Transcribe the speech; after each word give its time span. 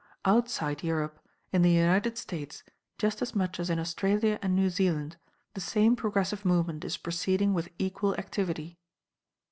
Outside 0.25 0.81
Europe, 0.81 1.19
in 1.51 1.61
the 1.61 1.69
United 1.69 2.17
States 2.17 2.63
just 2.97 3.21
as 3.21 3.35
much 3.35 3.59
as 3.59 3.69
in 3.69 3.77
Australia 3.77 4.39
and 4.41 4.55
New 4.55 4.71
Zealand, 4.71 5.17
the 5.53 5.61
same 5.61 5.95
progressive 5.95 6.43
movement 6.43 6.83
is 6.83 6.97
proceeding 6.97 7.53
with 7.53 7.69
equal 7.77 8.15
activity." 8.15 8.79